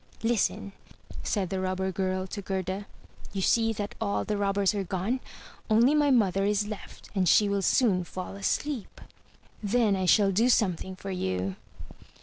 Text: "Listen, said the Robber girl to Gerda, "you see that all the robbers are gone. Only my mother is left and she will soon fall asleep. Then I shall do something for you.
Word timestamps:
"Listen, 0.23 0.71
said 1.21 1.51
the 1.51 1.59
Robber 1.59 1.91
girl 1.91 2.25
to 2.25 2.41
Gerda, 2.41 2.87
"you 3.33 3.43
see 3.43 3.71
that 3.73 3.93
all 4.01 4.25
the 4.25 4.35
robbers 4.35 4.73
are 4.73 4.83
gone. 4.83 5.19
Only 5.69 5.93
my 5.93 6.09
mother 6.09 6.43
is 6.43 6.65
left 6.67 7.11
and 7.13 7.29
she 7.29 7.47
will 7.47 7.61
soon 7.61 8.03
fall 8.03 8.35
asleep. 8.35 8.99
Then 9.61 9.95
I 9.95 10.07
shall 10.07 10.31
do 10.31 10.49
something 10.49 10.95
for 10.95 11.11
you. 11.11 11.55